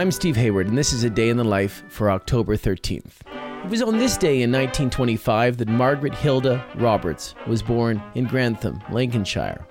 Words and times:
I'm 0.00 0.10
Steve 0.10 0.36
Hayward, 0.36 0.66
and 0.66 0.78
this 0.78 0.94
is 0.94 1.04
a 1.04 1.10
day 1.10 1.28
in 1.28 1.36
the 1.36 1.44
life 1.44 1.84
for 1.88 2.10
October 2.10 2.56
13th. 2.56 3.16
It 3.62 3.68
was 3.68 3.82
on 3.82 3.98
this 3.98 4.16
day 4.16 4.40
in 4.40 4.50
1925 4.50 5.58
that 5.58 5.68
Margaret 5.68 6.14
Hilda 6.14 6.64
Roberts 6.76 7.34
was 7.46 7.62
born 7.62 8.02
in 8.14 8.24
Grantham, 8.24 8.80
Lincolnshire. 8.90 9.62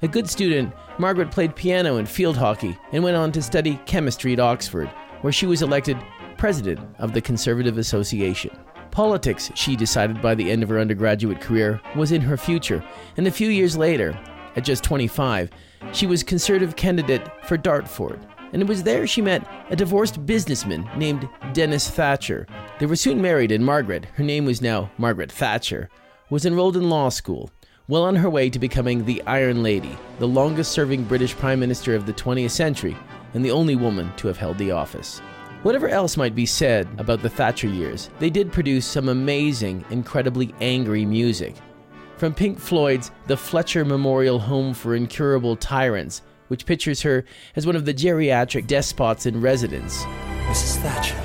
A 0.00 0.08
good 0.08 0.30
student, 0.30 0.72
Margaret 0.98 1.30
played 1.30 1.54
piano 1.54 1.98
and 1.98 2.08
field 2.08 2.38
hockey 2.38 2.74
and 2.92 3.04
went 3.04 3.18
on 3.18 3.32
to 3.32 3.42
study 3.42 3.78
chemistry 3.84 4.32
at 4.32 4.40
Oxford, 4.40 4.88
where 5.20 5.30
she 5.30 5.44
was 5.44 5.60
elected 5.60 5.98
president 6.38 6.80
of 6.98 7.12
the 7.12 7.20
Conservative 7.20 7.76
Association. 7.76 8.56
Politics, 8.92 9.50
she 9.54 9.76
decided 9.76 10.22
by 10.22 10.34
the 10.34 10.50
end 10.50 10.62
of 10.62 10.70
her 10.70 10.80
undergraduate 10.80 11.42
career, 11.42 11.82
was 11.94 12.12
in 12.12 12.22
her 12.22 12.38
future, 12.38 12.82
and 13.18 13.26
a 13.26 13.30
few 13.30 13.50
years 13.50 13.76
later, 13.76 14.18
at 14.56 14.64
just 14.64 14.82
25, 14.84 15.50
she 15.92 16.06
was 16.06 16.22
Conservative 16.22 16.76
candidate 16.76 17.28
for 17.44 17.58
Dartford. 17.58 18.26
And 18.56 18.62
it 18.62 18.68
was 18.68 18.84
there 18.84 19.06
she 19.06 19.20
met 19.20 19.46
a 19.68 19.76
divorced 19.76 20.24
businessman 20.24 20.88
named 20.96 21.28
Dennis 21.52 21.90
Thatcher. 21.90 22.46
They 22.78 22.86
were 22.86 22.96
soon 22.96 23.20
married, 23.20 23.52
and 23.52 23.62
Margaret, 23.62 24.06
her 24.14 24.24
name 24.24 24.46
was 24.46 24.62
now 24.62 24.90
Margaret 24.96 25.30
Thatcher, 25.30 25.90
was 26.30 26.46
enrolled 26.46 26.78
in 26.78 26.88
law 26.88 27.10
school, 27.10 27.50
well 27.86 28.04
on 28.04 28.16
her 28.16 28.30
way 28.30 28.48
to 28.48 28.58
becoming 28.58 29.04
the 29.04 29.22
Iron 29.26 29.62
Lady, 29.62 29.94
the 30.20 30.26
longest 30.26 30.72
serving 30.72 31.04
British 31.04 31.36
Prime 31.36 31.60
Minister 31.60 31.94
of 31.94 32.06
the 32.06 32.14
20th 32.14 32.52
century, 32.52 32.96
and 33.34 33.44
the 33.44 33.50
only 33.50 33.76
woman 33.76 34.10
to 34.16 34.26
have 34.26 34.38
held 34.38 34.56
the 34.56 34.70
office. 34.70 35.18
Whatever 35.60 35.90
else 35.90 36.16
might 36.16 36.34
be 36.34 36.46
said 36.46 36.88
about 36.96 37.20
the 37.20 37.28
Thatcher 37.28 37.68
years, 37.68 38.08
they 38.20 38.30
did 38.30 38.50
produce 38.50 38.86
some 38.86 39.10
amazing, 39.10 39.84
incredibly 39.90 40.54
angry 40.62 41.04
music. 41.04 41.56
From 42.16 42.32
Pink 42.32 42.58
Floyd's 42.58 43.10
The 43.26 43.36
Fletcher 43.36 43.84
Memorial 43.84 44.38
Home 44.38 44.72
for 44.72 44.94
Incurable 44.94 45.56
Tyrants, 45.56 46.22
which 46.48 46.66
pictures 46.66 47.02
her 47.02 47.24
as 47.54 47.66
one 47.66 47.76
of 47.76 47.84
the 47.84 47.94
geriatric 47.94 48.66
despots 48.66 49.26
in 49.26 49.40
residence, 49.40 50.04
Mrs. 50.46 50.76
Thatcher. 50.82 51.20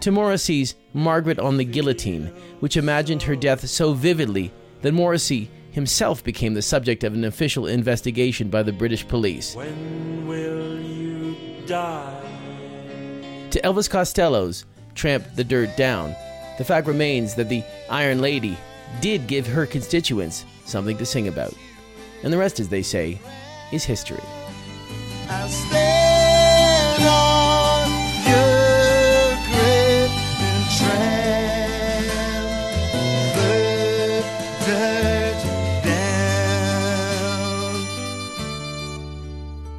to 0.00 0.10
Morrissey's 0.10 0.74
Margaret 0.94 1.38
on 1.38 1.56
the 1.56 1.64
Guillotine, 1.64 2.26
which 2.60 2.76
imagined 2.76 3.22
her 3.24 3.36
death 3.36 3.66
so 3.68 3.92
vividly 3.92 4.52
that 4.82 4.92
Morrissey 4.94 5.50
himself 5.72 6.24
became 6.24 6.54
the 6.54 6.62
subject 6.62 7.04
of 7.04 7.14
an 7.14 7.24
official 7.24 7.66
investigation 7.66 8.48
by 8.48 8.62
the 8.62 8.72
British 8.72 9.06
police. 9.06 9.54
When 9.54 10.26
will 10.26 10.80
you 10.80 11.36
die? 11.66 12.14
To 13.50 13.60
Elvis 13.60 13.88
Costello's 13.88 14.64
Tramp 14.94 15.24
the 15.36 15.44
Dirt 15.44 15.76
Down, 15.76 16.14
the 16.58 16.64
fact 16.64 16.86
remains 16.86 17.34
that 17.34 17.48
the 17.48 17.62
Iron 17.90 18.20
Lady 18.20 18.56
did 19.00 19.26
give 19.26 19.46
her 19.46 19.66
constituents 19.66 20.44
something 20.64 20.96
to 20.98 21.06
sing 21.06 21.28
about. 21.28 21.54
And 22.24 22.32
the 22.32 22.38
rest, 22.38 22.58
as 22.58 22.68
they 22.68 22.82
say, 22.82 23.20
is 23.70 23.84
history. 23.84 24.47